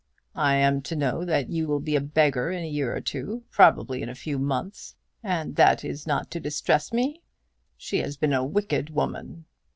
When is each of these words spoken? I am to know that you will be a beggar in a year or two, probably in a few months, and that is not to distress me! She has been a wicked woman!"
I 0.41 0.55
am 0.55 0.81
to 0.89 0.95
know 0.95 1.23
that 1.25 1.49
you 1.51 1.67
will 1.67 1.79
be 1.79 1.95
a 1.95 2.01
beggar 2.01 2.49
in 2.49 2.63
a 2.63 2.67
year 2.67 2.95
or 2.95 3.01
two, 3.01 3.43
probably 3.51 4.01
in 4.01 4.09
a 4.09 4.15
few 4.15 4.39
months, 4.39 4.95
and 5.21 5.55
that 5.57 5.85
is 5.85 6.07
not 6.07 6.31
to 6.31 6.39
distress 6.39 6.91
me! 6.91 7.21
She 7.77 7.99
has 7.99 8.17
been 8.17 8.33
a 8.33 8.43
wicked 8.43 8.89
woman!" 8.89 9.45